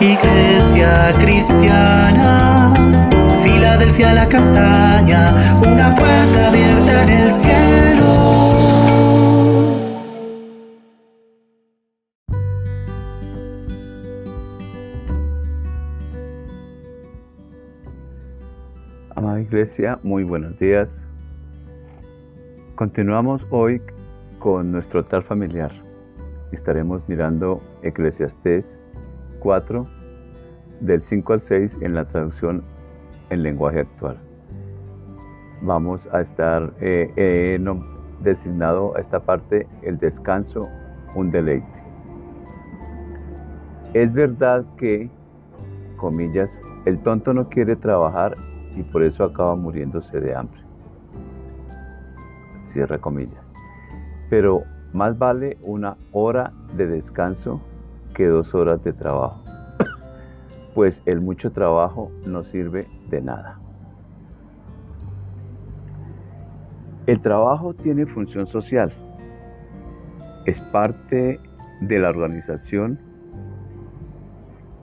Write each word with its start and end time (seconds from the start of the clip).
Iglesia 0.00 1.12
cristiana, 1.20 2.74
Filadelfia 3.40 4.12
la 4.12 4.28
castaña, 4.28 5.34
una 5.60 5.94
puerta 5.94 6.48
abierta 6.48 7.02
en 7.04 7.08
el 7.10 7.30
cielo. 7.30 8.14
Amada 19.14 19.40
Iglesia, 19.40 20.00
muy 20.02 20.24
buenos 20.24 20.58
días. 20.58 21.00
Continuamos 22.74 23.46
hoy 23.50 23.80
con 24.40 24.72
nuestro 24.72 24.98
altar 24.98 25.22
familiar. 25.22 25.70
Estaremos 26.50 27.08
mirando 27.08 27.62
Eclesiastés 27.82 28.83
4, 29.44 29.86
del 30.80 31.02
5 31.02 31.32
al 31.34 31.40
6 31.40 31.78
en 31.82 31.94
la 31.94 32.06
traducción 32.06 32.62
en 33.28 33.42
lenguaje 33.42 33.80
actual. 33.80 34.16
Vamos 35.60 36.08
a 36.12 36.22
estar 36.22 36.72
eh, 36.80 37.60
designado 38.22 38.96
a 38.96 39.00
esta 39.00 39.20
parte 39.20 39.68
el 39.82 39.98
descanso, 39.98 40.66
un 41.14 41.30
deleite. 41.30 41.66
Es 43.92 44.12
verdad 44.12 44.64
que, 44.78 45.10
comillas, 45.98 46.50
el 46.86 46.98
tonto 47.00 47.34
no 47.34 47.48
quiere 47.50 47.76
trabajar 47.76 48.34
y 48.74 48.82
por 48.82 49.02
eso 49.04 49.24
acaba 49.24 49.54
muriéndose 49.56 50.20
de 50.20 50.34
hambre. 50.34 50.60
Cierra 52.64 52.98
comillas. 52.98 53.44
Pero 54.30 54.64
más 54.94 55.18
vale 55.18 55.58
una 55.62 55.96
hora 56.12 56.52
de 56.76 56.86
descanso 56.86 57.60
que 58.14 58.26
dos 58.26 58.54
horas 58.54 58.82
de 58.84 58.92
trabajo, 58.92 59.42
pues 60.74 61.02
el 61.04 61.20
mucho 61.20 61.52
trabajo 61.52 62.10
no 62.26 62.42
sirve 62.44 62.86
de 63.10 63.20
nada. 63.20 63.58
El 67.06 67.20
trabajo 67.20 67.74
tiene 67.74 68.06
función 68.06 68.46
social, 68.46 68.90
es 70.46 70.58
parte 70.58 71.38
de 71.82 71.98
la 71.98 72.08
organización 72.08 72.98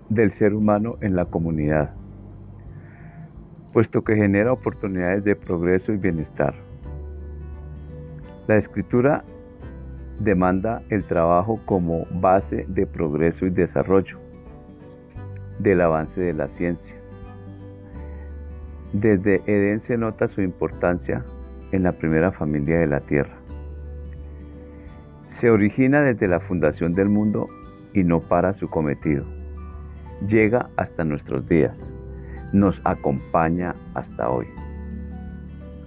del 0.09 0.31
ser 0.31 0.53
humano 0.53 0.97
en 1.01 1.15
la 1.15 1.25
comunidad, 1.25 1.95
puesto 3.73 4.03
que 4.03 4.15
genera 4.15 4.53
oportunidades 4.53 5.23
de 5.23 5.35
progreso 5.35 5.93
y 5.93 5.97
bienestar. 5.97 6.53
La 8.47 8.57
escritura 8.57 9.23
demanda 10.23 10.83
el 10.89 11.03
trabajo 11.03 11.59
como 11.65 12.05
base 12.11 12.65
de 12.67 12.85
progreso 12.85 13.45
y 13.45 13.49
desarrollo 13.49 14.19
del 15.59 15.81
avance 15.81 16.21
de 16.21 16.33
la 16.33 16.47
ciencia. 16.47 16.95
Desde 18.93 19.41
Edén 19.45 19.79
se 19.79 19.97
nota 19.97 20.27
su 20.27 20.41
importancia 20.41 21.23
en 21.71 21.83
la 21.83 21.93
primera 21.93 22.31
familia 22.31 22.79
de 22.79 22.87
la 22.87 22.99
Tierra. 22.99 23.35
Se 25.29 25.49
origina 25.49 26.01
desde 26.01 26.27
la 26.27 26.39
fundación 26.39 26.93
del 26.93 27.09
mundo 27.09 27.47
y 27.93 28.03
no 28.03 28.19
para 28.19 28.53
su 28.53 28.69
cometido. 28.69 29.25
Llega 30.27 30.69
hasta 30.75 31.03
nuestros 31.03 31.47
días. 31.47 31.75
Nos 32.53 32.79
acompaña 32.83 33.73
hasta 33.95 34.29
hoy. 34.29 34.47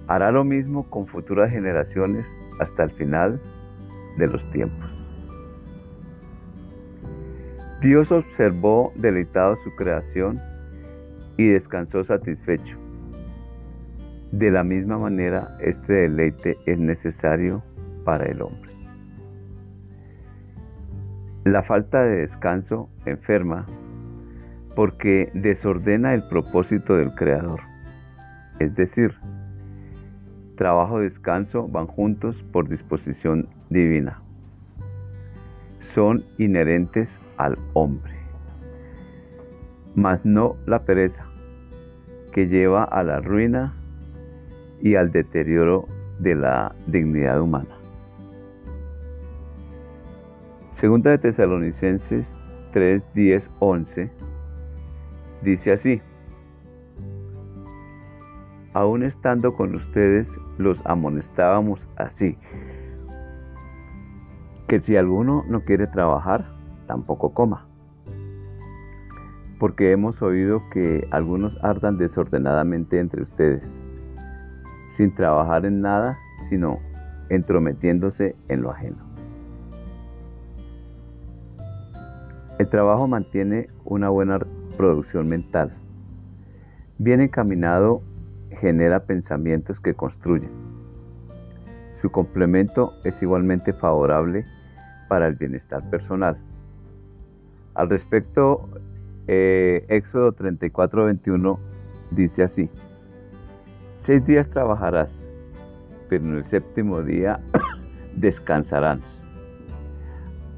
Hará 0.09 0.33
lo 0.33 0.45
mismo 0.45 0.89
con 0.91 1.07
futuras 1.07 1.51
generaciones 1.51 2.27
hasta 2.59 2.85
el 2.85 2.91
final 2.91 3.41
de 4.19 4.27
los 4.27 4.51
tiempos. 4.51 4.91
Dios 7.81 8.11
observó 8.11 8.93
deleitado 8.97 9.57
su 9.57 9.75
creación 9.77 10.39
y 11.37 11.49
descansó 11.49 12.03
satisfecho. 12.05 12.79
De 14.33 14.51
la 14.51 14.65
misma 14.65 14.99
manera, 14.99 15.57
este 15.61 15.93
deleite 15.93 16.57
es 16.67 16.79
necesario 16.79 17.63
para 18.05 18.25
el 18.25 18.41
hombre. 18.43 18.73
La 21.45 21.63
falta 21.63 22.03
de 22.03 22.23
descanso 22.23 22.89
enferma 23.05 23.67
porque 24.75 25.31
desordena 25.35 26.15
el 26.15 26.23
propósito 26.29 26.97
del 26.97 27.15
Creador. 27.15 27.61
Es 28.59 28.75
decir, 28.75 29.15
trabajo-descanso 30.57 31.69
van 31.69 31.87
juntos 31.87 32.43
por 32.51 32.69
disposición 32.69 33.49
divina. 33.75 34.21
Son 35.93 36.25
inherentes 36.39 37.11
al 37.37 37.59
hombre, 37.75 38.15
mas 39.95 40.25
no 40.25 40.57
la 40.67 40.85
pereza, 40.85 41.27
que 42.33 42.47
lleva 42.47 42.85
a 42.85 43.03
la 43.03 43.21
ruina 43.21 43.75
y 44.81 44.95
al 44.95 45.13
deterioro 45.13 45.87
de 46.21 46.35
la 46.37 46.75
dignidad 46.87 47.41
humana. 47.41 47.77
Segunda 50.81 51.11
de 51.11 51.19
Tesalonicenses 51.19 52.35
3, 52.73 53.03
10, 53.15 53.51
11 53.61 54.11
dice 55.43 55.73
así, 55.73 56.01
aún 58.73 59.03
estando 59.05 59.55
con 59.55 59.75
ustedes, 59.75 60.31
los 60.59 60.81
amonestábamos 60.85 61.87
así, 61.97 62.37
que 64.67 64.81
si 64.81 64.97
alguno 64.97 65.45
no 65.49 65.65
quiere 65.65 65.87
trabajar, 65.87 66.45
tampoco 66.87 67.35
coma. 67.35 67.67
Porque 69.59 69.93
hemos 69.93 70.23
oído 70.23 70.63
que 70.71 71.07
algunos 71.11 71.63
ardan 71.63 71.97
desordenadamente 71.97 72.99
entre 72.99 73.23
ustedes, 73.23 73.71
sin 74.97 75.15
trabajar 75.15 75.65
en 75.67 75.81
nada, 75.81 76.19
sino 76.49 76.79
entrometiéndose 77.29 78.37
en 78.49 78.63
lo 78.63 78.71
ajeno. 78.71 79.05
El 82.59 82.69
trabajo 82.69 83.09
mantiene 83.09 83.69
una 83.85 84.09
buena 84.11 84.39
producción 84.77 85.29
mental. 85.29 85.75
Bien 86.99 87.21
encaminado 87.21 88.03
genera 88.61 89.05
pensamientos 89.05 89.81
que 89.81 89.95
construyen. 89.95 90.74
Su 92.05 92.11
complemento 92.11 92.93
es 93.03 93.23
igualmente 93.23 93.73
favorable 93.73 94.45
para 95.09 95.27
el 95.27 95.37
bienestar 95.37 95.89
personal. 95.89 96.37
Al 97.73 97.89
respecto, 97.89 98.69
eh, 99.27 99.87
Éxodo 99.89 100.33
34, 100.33 101.07
21 101.07 101.59
dice 102.11 102.43
así, 102.43 102.69
seis 103.97 104.23
días 104.27 104.51
trabajarás, 104.51 105.19
pero 106.11 106.25
en 106.25 106.37
el 106.37 106.45
séptimo 106.45 107.01
día 107.01 107.41
descansarás. 108.17 109.01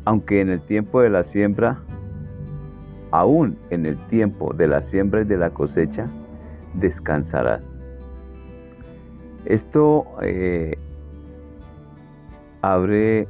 Aunque 0.05 0.41
en 0.41 0.49
el 0.49 0.61
tiempo 0.63 1.01
de 1.01 1.11
la 1.11 1.23
siembra, 1.23 1.79
aún 3.13 3.57
en 3.71 3.87
el 3.87 3.97
tiempo 4.09 4.53
de 4.53 4.67
la 4.67 4.83
siembra 4.83 5.21
y 5.21 5.25
de 5.27 5.37
la 5.37 5.51
cosecha, 5.51 6.09
descansarás. 6.75 7.65
Esto 9.45 10.07
eh, 10.23 10.77
abre 12.75 13.29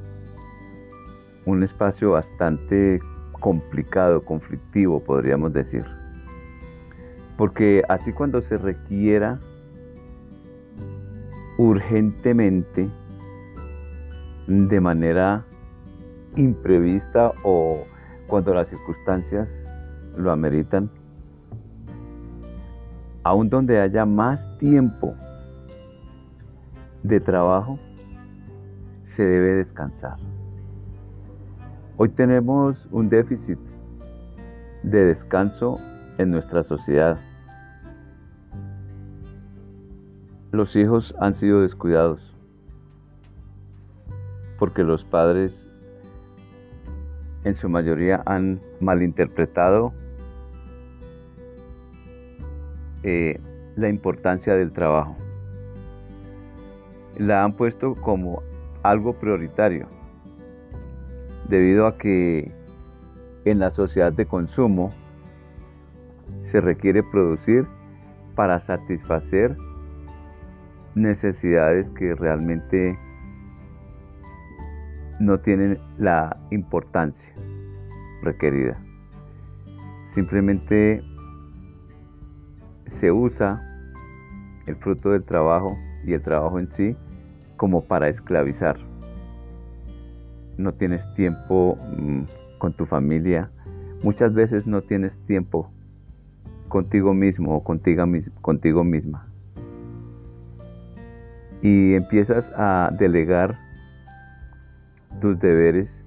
un 1.45 1.63
espacio 1.63 2.13
bastante 2.13 3.01
complicado, 3.33 4.25
conflictivo, 4.25 5.01
podríamos 5.01 5.53
decir. 5.53 5.85
Porque 7.37 7.83
así 7.89 8.13
cuando 8.13 8.41
se 8.41 8.57
requiera 8.57 9.39
urgentemente, 11.59 12.89
de 14.47 14.81
manera 14.81 15.45
imprevista 16.37 17.33
o 17.43 17.85
cuando 18.27 18.55
las 18.55 18.69
circunstancias 18.69 19.51
lo 20.17 20.31
ameritan, 20.31 20.91
aún 23.23 23.51
donde 23.51 23.81
haya 23.81 24.07
más 24.07 24.57
tiempo 24.59 25.15
de 27.03 27.21
trabajo, 27.21 27.79
se 29.17 29.25
debe 29.25 29.55
descansar. 29.55 30.19
Hoy 31.97 32.11
tenemos 32.11 32.87
un 32.93 33.09
déficit 33.09 33.59
de 34.83 35.07
descanso 35.07 35.79
en 36.19 36.31
nuestra 36.31 36.63
sociedad. 36.63 37.19
Los 40.53 40.77
hijos 40.77 41.15
han 41.19 41.35
sido 41.35 41.63
descuidados 41.63 42.21
porque 44.59 44.83
los 44.85 45.03
padres 45.03 45.67
en 47.45 47.55
su 47.55 47.71
mayoría 47.71 48.23
han 48.27 48.61
malinterpretado 48.81 49.95
eh, 53.03 53.41
la 53.77 53.89
importancia 53.89 54.55
del 54.55 54.73
trabajo 54.73 55.17
la 57.19 57.45
han 57.45 57.55
puesto 57.55 57.95
como 57.95 58.43
algo 58.91 59.15
prioritario, 59.15 59.89
debido 61.49 61.87
a 61.87 61.99
que 61.99 62.53
en 63.45 63.59
la 63.59 63.71
sociedad 63.71 64.13
de 64.13 64.27
consumo 64.27 64.93
se 66.45 66.61
requiere 66.61 67.03
producir 67.03 67.67
para 68.35 68.61
satisfacer 68.61 69.57
necesidades 70.95 71.89
que 71.91 72.15
realmente 72.15 72.99
no 75.21 75.39
tienen 75.39 75.79
la 75.99 76.37
importancia 76.51 77.33
requerida. 78.23 78.79
Simplemente 80.15 81.03
se 82.87 83.13
usa 83.13 83.61
el 84.67 84.77
fruto 84.77 85.11
del 85.11 85.25
trabajo 85.25 85.77
y 86.05 86.13
el 86.13 86.23
trabajo 86.23 86.59
en 86.59 86.71
sí 86.73 86.97
como 87.57 87.85
para 87.85 88.09
esclavizar. 88.09 88.77
No 90.57 90.73
tienes 90.73 91.03
tiempo 91.15 91.77
mm, 91.99 92.23
con 92.59 92.73
tu 92.75 92.87
familia, 92.87 93.51
muchas 94.03 94.35
veces 94.35 94.67
no 94.67 94.83
tienes 94.83 95.17
tiempo 95.27 95.71
contigo 96.69 97.15
mismo 97.15 97.57
o 97.57 97.65
contigo, 97.65 98.05
contigo 98.41 98.85
misma. 98.85 99.29
Y 101.63 101.95
empiezas 101.95 102.53
a 102.57 102.91
delegar 102.99 103.59
tus 105.21 105.39
deberes, 105.41 106.05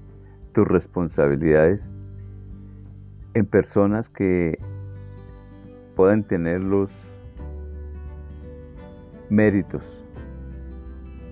tus 0.53 0.67
responsabilidades 0.67 1.89
en 3.33 3.45
personas 3.45 4.09
que 4.09 4.59
puedan 5.95 6.23
tener 6.23 6.61
los 6.61 6.91
méritos, 9.29 9.83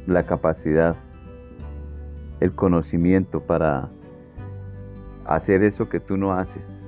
la 0.08 0.26
capacidad, 0.26 0.96
el 2.40 2.54
conocimiento 2.54 3.42
para 3.42 3.90
hacer 5.26 5.64
eso 5.64 5.90
que 5.90 6.00
tú 6.00 6.18
no 6.18 6.34
haces, 6.34 6.82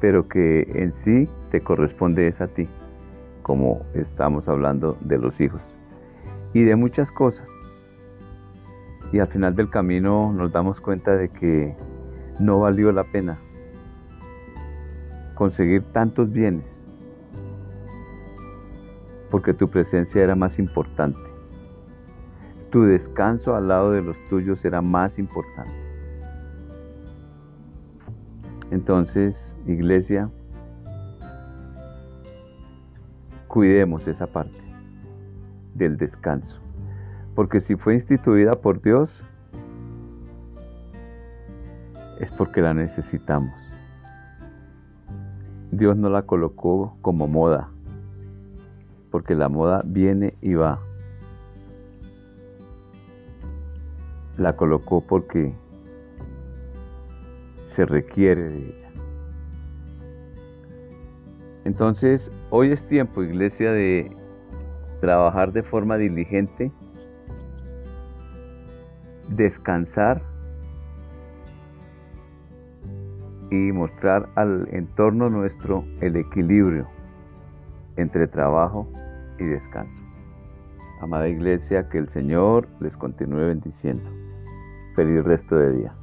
pero 0.00 0.28
que 0.28 0.70
en 0.74 0.92
sí 0.92 1.28
te 1.50 1.62
corresponde 1.62 2.28
es 2.28 2.40
a 2.40 2.48
ti, 2.48 2.68
como 3.42 3.84
estamos 3.94 4.48
hablando 4.48 4.96
de 5.00 5.18
los 5.18 5.40
hijos 5.40 5.62
y 6.52 6.62
de 6.62 6.76
muchas 6.76 7.10
cosas. 7.10 7.48
Y 9.12 9.18
al 9.20 9.28
final 9.28 9.54
del 9.54 9.70
camino 9.70 10.32
nos 10.32 10.52
damos 10.52 10.80
cuenta 10.80 11.16
de 11.16 11.28
que 11.28 11.74
no 12.38 12.60
valió 12.60 12.92
la 12.92 13.04
pena 13.04 13.38
conseguir 15.34 15.82
tantos 15.92 16.30
bienes, 16.30 16.83
porque 19.34 19.52
tu 19.52 19.66
presencia 19.66 20.22
era 20.22 20.36
más 20.36 20.60
importante. 20.60 21.18
Tu 22.70 22.84
descanso 22.84 23.56
al 23.56 23.66
lado 23.66 23.90
de 23.90 24.00
los 24.00 24.16
tuyos 24.28 24.64
era 24.64 24.80
más 24.80 25.18
importante. 25.18 25.72
Entonces, 28.70 29.56
iglesia, 29.66 30.30
cuidemos 33.48 34.06
esa 34.06 34.32
parte 34.32 34.56
del 35.74 35.96
descanso. 35.96 36.60
Porque 37.34 37.60
si 37.60 37.74
fue 37.74 37.94
instituida 37.94 38.60
por 38.60 38.80
Dios, 38.82 39.20
es 42.20 42.30
porque 42.30 42.60
la 42.60 42.72
necesitamos. 42.72 43.52
Dios 45.72 45.96
no 45.96 46.08
la 46.08 46.22
colocó 46.22 46.96
como 47.02 47.26
moda, 47.26 47.73
porque 49.14 49.36
la 49.36 49.48
moda 49.48 49.80
viene 49.84 50.34
y 50.40 50.54
va. 50.54 50.80
La 54.36 54.56
colocó 54.56 55.02
porque 55.06 55.54
se 57.68 57.86
requiere 57.86 58.42
de 58.42 58.58
ella. 58.58 58.90
Entonces, 61.64 62.28
hoy 62.50 62.72
es 62.72 62.84
tiempo, 62.88 63.22
iglesia, 63.22 63.70
de 63.70 64.10
trabajar 65.00 65.52
de 65.52 65.62
forma 65.62 65.96
diligente 65.96 66.72
descansar 69.28 70.22
y 73.52 73.70
mostrar 73.70 74.28
al 74.34 74.66
entorno 74.72 75.30
nuestro 75.30 75.84
el 76.00 76.16
equilibrio 76.16 76.88
entre 77.96 78.26
trabajo 78.26 78.88
y 79.38 79.44
descanso. 79.44 80.00
Amada 81.00 81.28
iglesia, 81.28 81.88
que 81.88 81.98
el 81.98 82.08
Señor 82.08 82.68
les 82.80 82.96
continúe 82.96 83.46
bendiciendo. 83.46 84.08
Feliz 84.94 85.24
resto 85.24 85.56
de 85.56 85.72
día. 85.72 85.94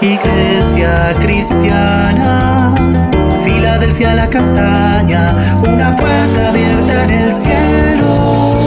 Iglesia 0.00 1.14
cristiana, 1.20 2.74
Filadelfia 3.42 4.14
la 4.14 4.28
castaña, 4.28 5.34
una 5.62 5.96
puerta 5.96 6.50
abierta 6.50 7.04
en 7.04 7.10
el 7.10 7.32
cielo. 7.32 8.65